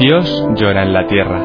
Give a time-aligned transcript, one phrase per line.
[0.00, 1.42] Dios llora en la tierra,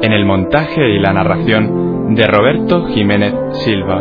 [0.00, 4.00] en el montaje y la narración de Roberto Jiménez Silva.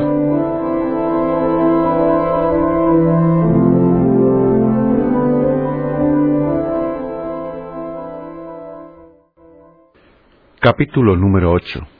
[10.61, 11.92] Capítulo número 8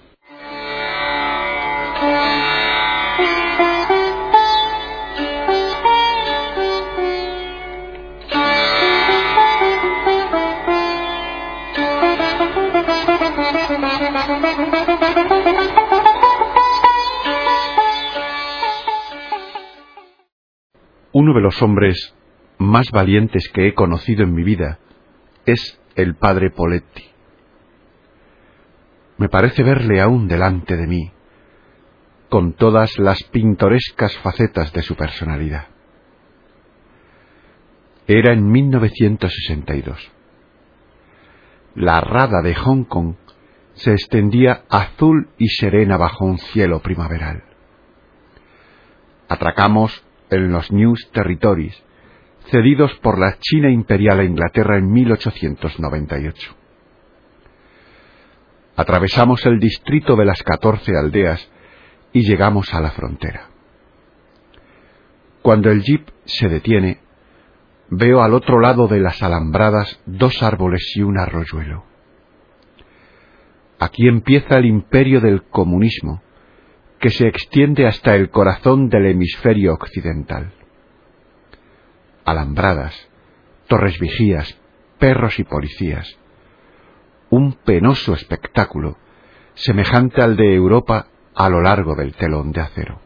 [21.15, 22.15] Uno de los hombres
[22.57, 24.79] más valientes que he conocido en mi vida
[25.45, 27.03] es el padre Poletti.
[29.19, 31.11] Me parece verle aún delante de mí,
[32.29, 35.67] con todas las pintorescas facetas de su personalidad.
[38.07, 40.11] Era en 1962.
[41.75, 43.15] La rada de Hong Kong
[43.73, 47.43] se extendía azul y serena bajo un cielo primaveral.
[49.29, 50.02] Atracamos
[50.33, 51.81] en los News Territories,
[52.51, 56.55] cedidos por la China imperial a Inglaterra en 1898.
[58.75, 61.49] Atravesamos el distrito de las catorce aldeas
[62.11, 63.49] y llegamos a la frontera.
[65.41, 66.99] Cuando el jeep se detiene,
[67.89, 71.83] veo al otro lado de las alambradas dos árboles y un arroyuelo.
[73.79, 76.21] Aquí empieza el imperio del comunismo,
[77.03, 80.53] que se extiende hasta el corazón del hemisferio occidental.
[82.23, 82.95] Alambradas,
[83.67, 84.57] torres vigías,
[84.99, 86.17] perros y policías.
[87.29, 88.95] Un penoso espectáculo,
[89.53, 93.01] semejante al de Europa a lo largo del telón de acero.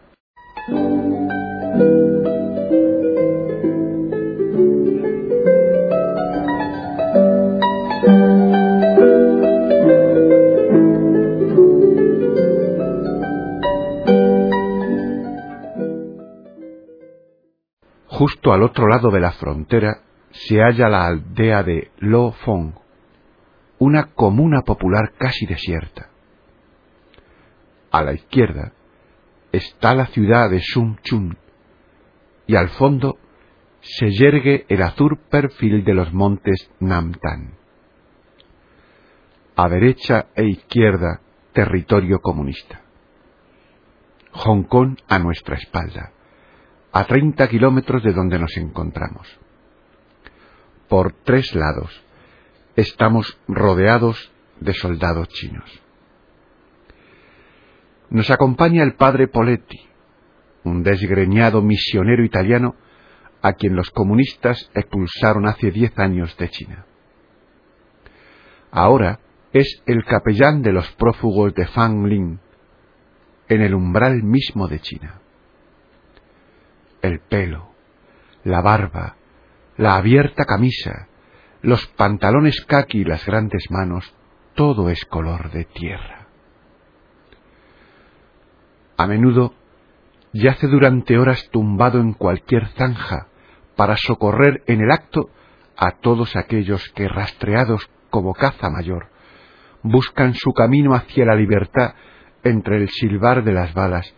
[18.27, 20.01] Justo al otro lado de la frontera
[20.31, 22.73] se halla la aldea de Lo Fong,
[23.79, 26.09] una comuna popular casi desierta.
[27.89, 28.73] A la izquierda
[29.53, 31.37] está la ciudad de Sum Chun
[32.47, 33.17] y al fondo
[33.79, 37.53] se yergue el azul perfil de los montes Namtan.
[39.55, 41.21] A derecha e izquierda,
[41.53, 42.81] territorio comunista.
[44.33, 46.11] Hong Kong a nuestra espalda
[46.97, 49.27] a 30 kilómetros de donde nos encontramos.
[50.89, 51.91] Por tres lados
[52.75, 55.79] estamos rodeados de soldados chinos.
[58.09, 59.79] Nos acompaña el padre Poletti,
[60.63, 62.73] un desgreñado misionero italiano
[63.43, 66.87] a quien los comunistas expulsaron hace diez años de China.
[68.71, 69.19] Ahora
[69.53, 72.39] es el capellán de los prófugos de Fanglin,
[73.49, 75.21] en el umbral mismo de China
[77.01, 77.69] el pelo,
[78.43, 79.15] la barba,
[79.77, 81.07] la abierta camisa,
[81.61, 84.13] los pantalones caqui y las grandes manos,
[84.55, 86.27] todo es color de tierra.
[88.97, 89.53] A menudo
[90.33, 93.27] yace durante horas tumbado en cualquier zanja
[93.75, 95.29] para socorrer en el acto
[95.77, 99.09] a todos aquellos que, rastreados como caza mayor,
[99.83, 101.93] buscan su camino hacia la libertad
[102.43, 104.11] entre el silbar de las balas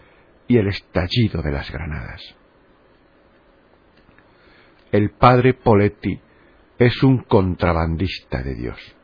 [0.47, 2.38] y el estallido de las granadas
[4.91, 6.19] el padre Poletti
[6.77, 8.95] es un contrabandista de Dios.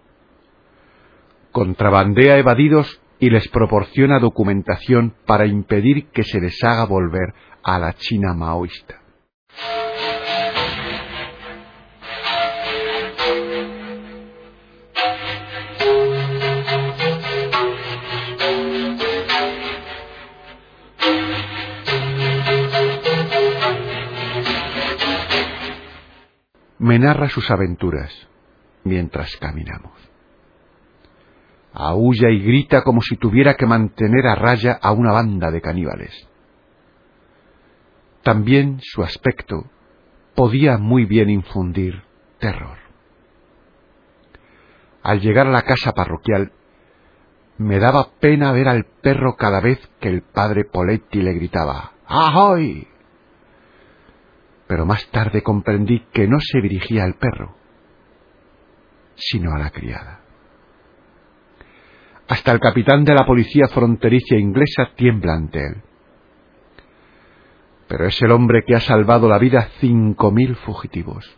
[1.52, 7.34] Contrabandea evadidos y les proporciona documentación para impedir que se les haga volver
[7.64, 9.02] a la China maoísta.
[26.86, 28.12] Me narra sus aventuras
[28.84, 29.94] mientras caminamos.
[31.74, 36.14] Aúlla y grita como si tuviera que mantener a raya a una banda de caníbales.
[38.22, 39.66] También su aspecto
[40.36, 42.04] podía muy bien infundir
[42.38, 42.78] terror.
[45.02, 46.52] al llegar a la casa parroquial,
[47.58, 52.88] me daba pena ver al perro cada vez que el padre Poletti le gritaba ¡Ahoy!
[54.68, 57.56] Pero más tarde comprendí que no se dirigía al perro,
[59.16, 60.22] sino a la criada.
[62.28, 65.84] Hasta el capitán de la policía fronteriza inglesa tiembla ante él.
[67.88, 71.38] Pero es el hombre que ha salvado la vida a cinco mil fugitivos.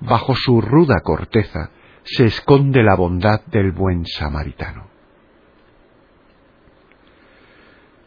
[0.00, 1.70] Bajo su ruda corteza
[2.02, 4.88] se esconde la bondad del buen samaritano.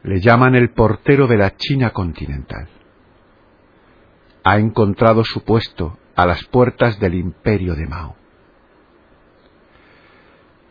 [0.03, 2.67] Le llaman el portero de la China continental.
[4.43, 8.15] Ha encontrado su puesto a las puertas del imperio de Mao.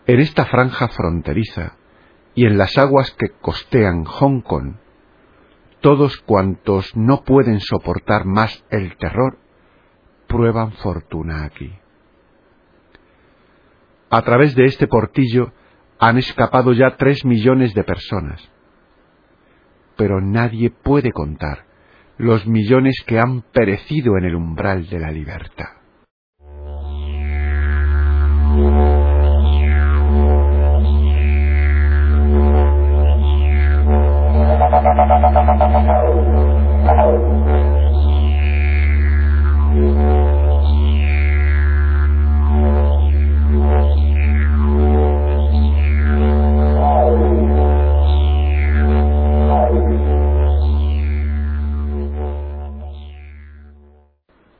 [0.06, 1.76] En esta franja fronteriza
[2.34, 4.74] y en las aguas que costean Hong Kong,
[5.80, 9.38] todos cuantos no pueden soportar más el terror
[10.28, 11.72] prueban fortuna aquí.
[14.10, 15.52] A través de este portillo
[15.98, 18.51] han escapado ya tres millones de personas,
[20.02, 21.58] pero nadie puede contar
[22.18, 25.68] los millones que han perecido en el umbral de la libertad.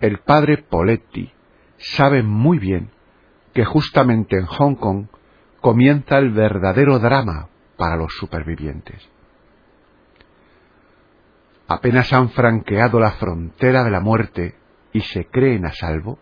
[0.02, 1.32] El padre Poletti
[1.78, 2.90] sabe muy bien
[3.54, 5.06] que justamente en Hong Kong
[5.62, 9.10] comienza el verdadero drama para los supervivientes
[11.72, 14.54] apenas han franqueado la frontera de la muerte
[14.93, 16.19] y se creen a salvo,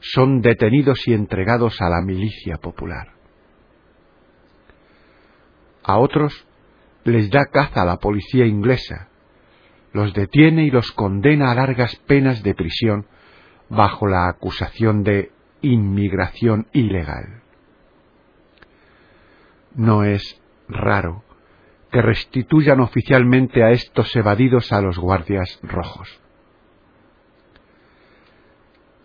[0.00, 3.08] son detenidos y entregados a la milicia popular.
[5.82, 6.46] A otros
[7.04, 9.08] les da caza la policía inglesa,
[9.96, 13.06] los detiene y los condena a largas penas de prisión
[13.70, 15.32] bajo la acusación de
[15.62, 17.42] inmigración ilegal.
[19.74, 21.24] No es raro
[21.90, 26.20] que restituyan oficialmente a estos evadidos a los guardias rojos.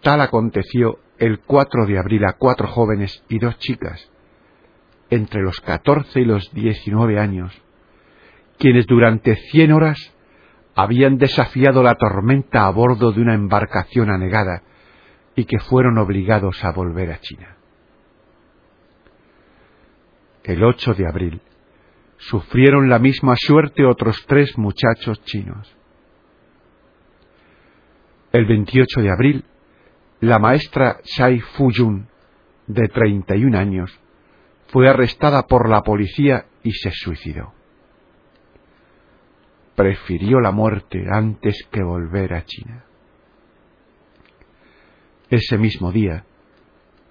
[0.01, 4.11] Tal aconteció el 4 de abril a cuatro jóvenes y dos chicas,
[5.09, 7.61] entre los 14 y los 19 años,
[8.57, 10.13] quienes durante cien horas
[10.75, 14.63] habían desafiado la tormenta a bordo de una embarcación anegada
[15.35, 17.57] y que fueron obligados a volver a China.
[20.43, 21.41] El 8 de abril,
[22.17, 25.75] sufrieron la misma suerte otros tres muchachos chinos.
[28.31, 29.45] El 28 de abril,
[30.19, 32.07] la maestra Shai Fuyun,
[32.67, 33.99] de 31 años,
[34.67, 37.53] fue arrestada por la policía y se suicidó.
[39.81, 42.85] Prefirió la muerte antes que volver a China.
[45.27, 46.23] Ese mismo día,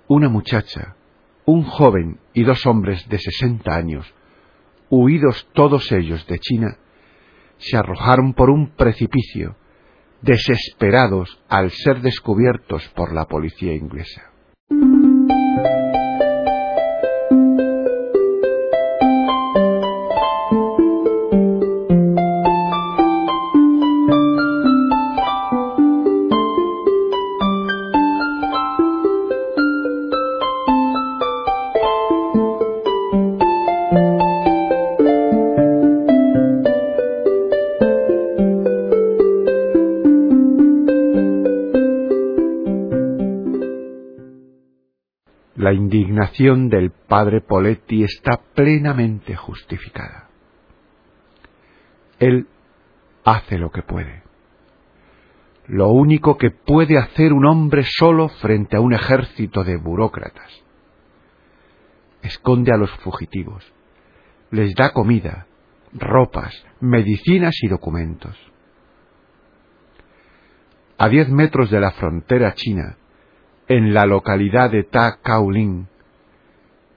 [0.06, 0.94] una muchacha,
[1.46, 4.14] un joven y dos hombres de 60 años
[4.88, 6.76] huidos todos ellos de China,
[7.58, 9.56] se arrojaron por un precipicio,
[10.22, 14.30] desesperados al ser descubiertos por la policía inglesa.
[45.70, 50.28] La indignación del padre Poletti está plenamente justificada.
[52.18, 52.48] Él
[53.24, 54.24] hace lo que puede.
[55.68, 60.50] Lo único que puede hacer un hombre solo frente a un ejército de burócratas.
[62.22, 63.64] Esconde a los fugitivos,
[64.50, 65.46] les da comida,
[65.92, 68.36] ropas, medicinas y documentos.
[70.98, 72.96] A diez metros de la frontera china,
[73.70, 75.86] en la localidad de Ta Kaolin,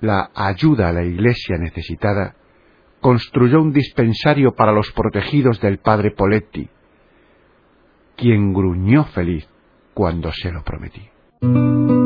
[0.02, 2.36] la ayuda a la iglesia necesitada,
[3.00, 6.68] construyó un dispensario para los protegidos del padre Poletti,
[8.16, 9.48] quien gruñó feliz
[9.94, 12.03] cuando se lo prometí.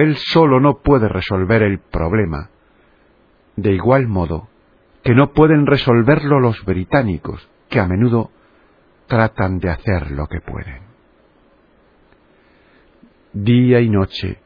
[0.00, 2.50] Él solo no puede resolver el problema,
[3.56, 4.48] de igual modo
[5.02, 8.30] que no pueden resolverlo los británicos, que a menudo
[9.06, 10.82] tratan de hacer lo que pueden.
[13.32, 14.38] Día y noche,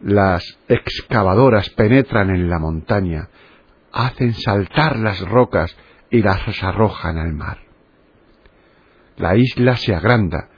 [0.00, 3.28] las excavadoras penetran en la montaña,
[3.92, 5.76] hacen saltar las rocas
[6.10, 7.58] y las arrojan al mar.
[9.16, 10.48] La isla se agranda,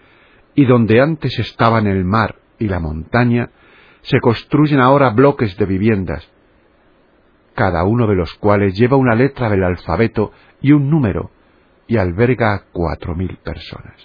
[0.54, 3.50] y donde antes estaban el mar y la montaña,
[4.06, 6.30] se construyen ahora bloques de viviendas,
[7.54, 11.30] cada uno de los cuales lleva una letra del alfabeto y un número,
[11.88, 13.96] y alberga a cuatro mil personas.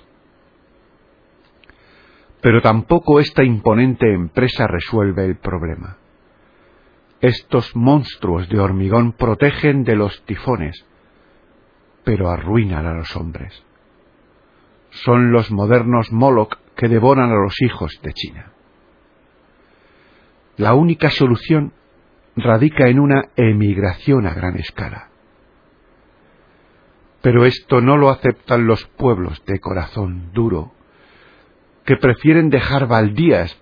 [2.42, 5.98] Pero tampoco esta imponente empresa resuelve el problema.
[7.20, 10.84] Estos monstruos de hormigón protegen de los tifones,
[12.04, 13.64] pero arruinan a los hombres.
[14.90, 18.52] Son los modernos Moloch que devoran a los hijos de China.
[20.58, 21.74] La única solución
[22.36, 25.10] radica en una emigración a gran escala.
[27.22, 30.74] Pero esto no lo aceptan los pueblos de corazón duro,
[31.86, 33.60] que prefieren dejar baldías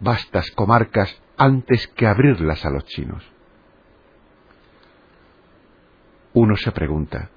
[0.00, 3.24] vastas comarcas antes que abrirlas a los chinos.
[6.32, 7.30] Uno se pregunta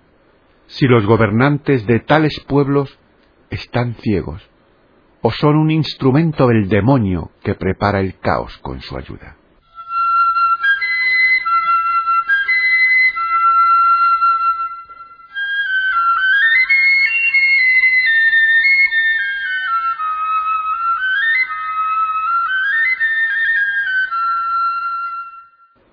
[0.68, 2.98] si los gobernantes de tales pueblos
[3.50, 4.50] están ciegos
[5.28, 9.36] o son un instrumento del demonio que prepara el caos con su ayuda.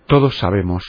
[0.07, 0.85] Todos sabemos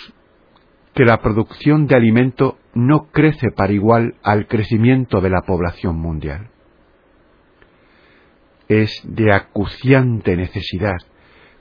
[0.93, 6.52] que la producción de alimento no crece para igual al crecimiento de la población mundial.
[8.75, 10.98] Es de acuciante necesidad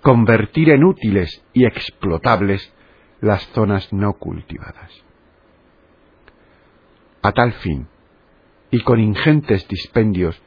[0.00, 2.72] convertir en útiles y explotables
[3.20, 4.90] las zonas no cultivadas.
[7.20, 7.86] A tal fin,
[8.70, 10.40] y con ingentes dispendios,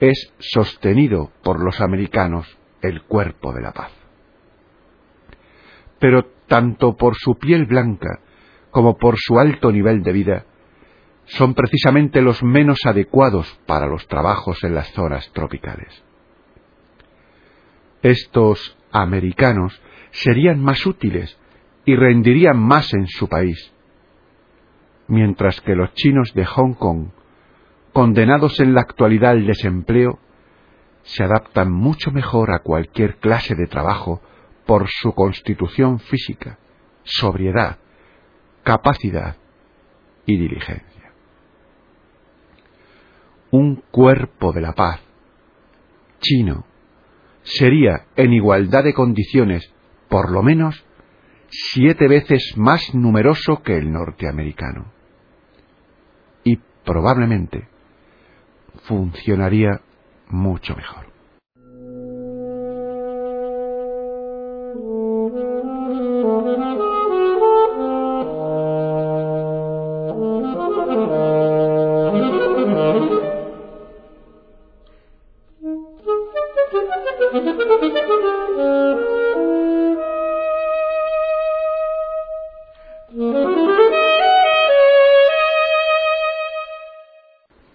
[0.00, 3.92] es sostenido por los americanos el cuerpo de la paz.
[6.00, 8.18] Pero tanto por su piel blanca
[8.72, 10.46] como por su alto nivel de vida,
[11.26, 16.07] son precisamente los menos adecuados para los trabajos en las zonas tropicales.
[18.02, 21.38] Estos americanos serían más útiles
[21.84, 23.72] y rendirían más en su país,
[25.06, 27.08] mientras que los chinos de Hong Kong,
[27.92, 30.18] condenados en la actualidad al desempleo,
[31.02, 34.20] se adaptan mucho mejor a cualquier clase de trabajo
[34.66, 36.58] por su constitución física,
[37.02, 37.78] sobriedad,
[38.62, 39.36] capacidad
[40.26, 41.12] y diligencia.
[43.50, 45.00] Un cuerpo de la paz
[46.20, 46.66] chino
[47.48, 49.72] sería en igualdad de condiciones
[50.08, 50.84] por lo menos
[51.50, 54.92] siete veces más numeroso que el norteamericano
[56.44, 57.68] y probablemente
[58.84, 59.80] funcionaría
[60.28, 61.08] mucho mejor.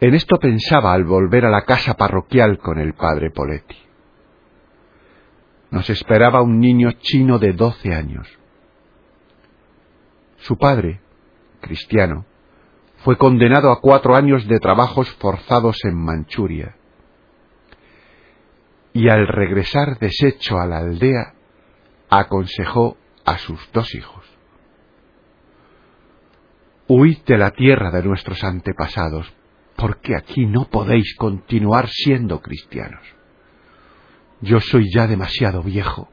[0.04, 3.78] En esto pensaba al volver a la casa parroquial con el padre Poletti.
[5.72, 8.28] Nos esperaba un niño chino de doce años.
[10.40, 11.00] Su padre,
[11.62, 12.26] cristiano,
[12.98, 16.76] fue condenado a cuatro años de trabajos forzados en Manchuria.
[18.94, 21.34] Y al regresar deshecho a la aldea,
[22.10, 24.24] aconsejó a sus dos hijos.
[26.88, 29.34] Huid de la tierra de nuestros antepasados,
[29.76, 33.02] porque aquí no podéis continuar siendo cristianos.
[34.42, 36.10] Yo soy ya demasiado viejo,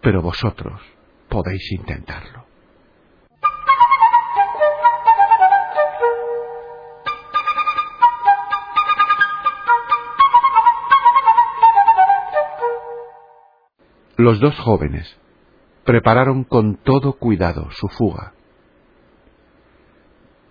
[0.00, 0.80] pero vosotros
[1.28, 2.53] podéis intentarlo.
[14.24, 15.20] Los dos jóvenes
[15.84, 18.32] prepararon con todo cuidado su fuga.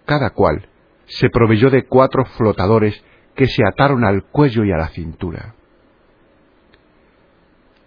[0.05, 0.69] Cada cual
[1.07, 3.03] se proveyó de cuatro flotadores
[3.35, 5.55] que se ataron al cuello y a la cintura.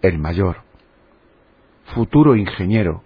[0.01, 0.57] El mayor,
[1.95, 3.05] futuro ingeniero,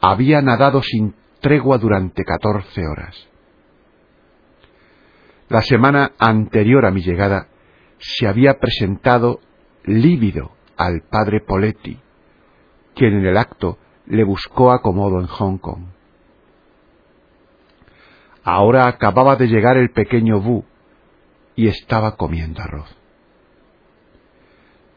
[0.00, 3.16] había nadado sin tregua durante catorce horas.
[5.48, 7.48] La semana anterior a mi llegada
[7.98, 9.40] se había presentado
[9.82, 11.98] lívido al padre Poletti,
[12.94, 15.84] quien en el acto le buscó acomodo en Hong Kong.
[18.44, 20.64] Ahora acababa de llegar el pequeño Bu
[21.56, 22.96] y estaba comiendo arroz.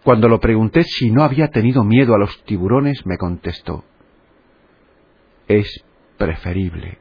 [0.04, 3.84] Cuando lo pregunté si no había tenido miedo a los tiburones, me contestó,
[5.48, 5.84] es
[6.18, 7.00] preferible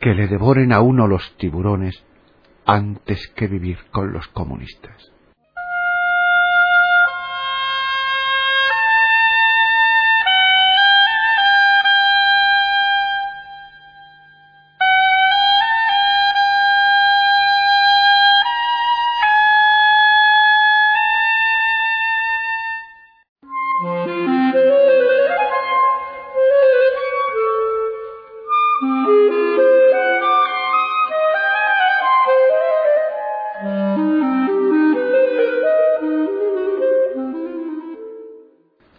[0.00, 2.04] que le devoren a uno los tiburones
[2.66, 5.15] antes que vivir con los comunistas.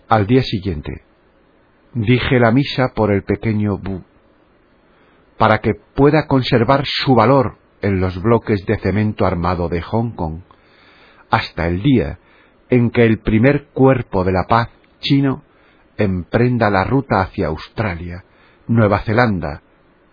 [0.09, 1.03] Al día siguiente,
[1.93, 4.03] dije la misa por el pequeño Bu,
[5.37, 10.43] para que pueda conservar su valor en los bloques de cemento armado de Hong Kong,
[11.29, 12.19] hasta el día
[12.69, 15.43] en que el primer cuerpo de la paz chino
[15.97, 18.23] emprenda la ruta hacia Australia,
[18.65, 19.61] Nueva Zelanda,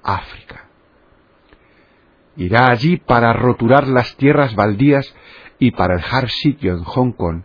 [0.02, 0.70] África.
[2.36, 5.14] Irá allí para roturar las tierras baldías
[5.60, 7.42] y para dejar sitio en Hong Kong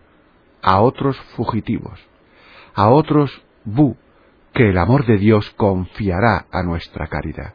[0.63, 2.08] a otros fugitivos
[2.79, 3.29] a otros
[3.65, 3.97] bu,
[4.53, 7.53] que el amor de Dios confiará a nuestra caridad.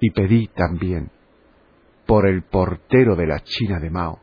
[0.00, 1.10] Y pedí también
[2.06, 4.20] por el portero de la China de Mao,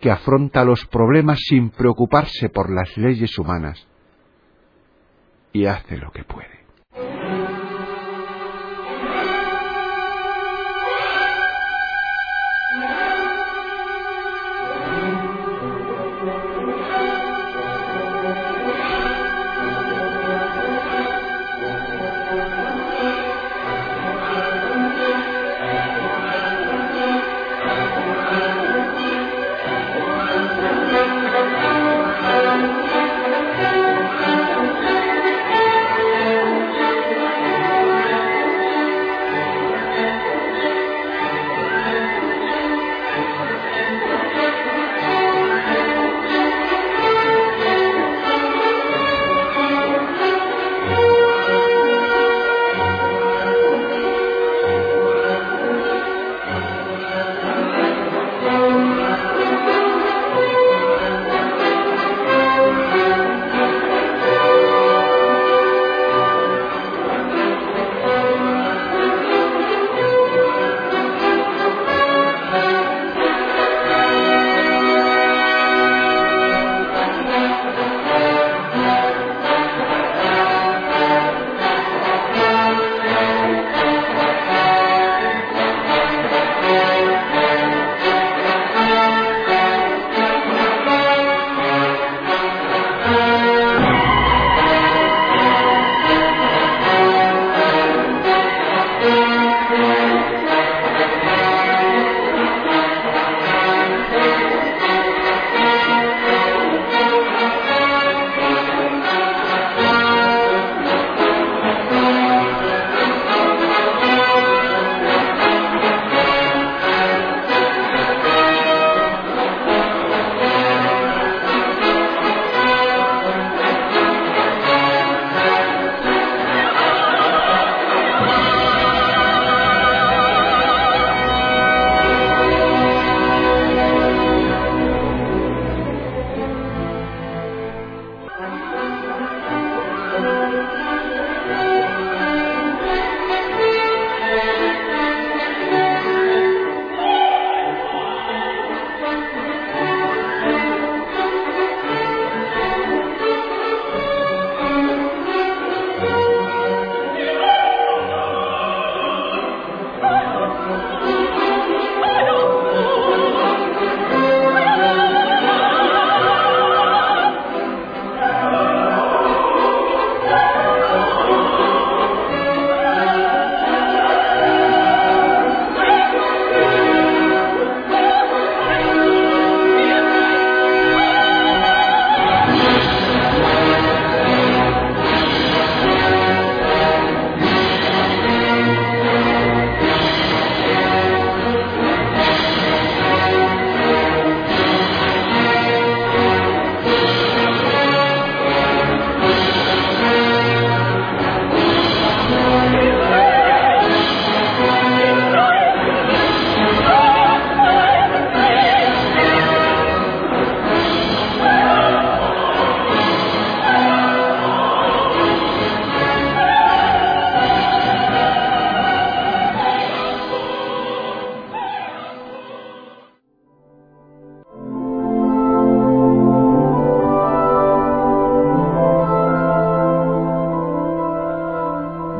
[0.00, 3.89] que afronta los problemas sin preocuparse por las leyes humanas
[5.52, 6.59] y hace lo que puede.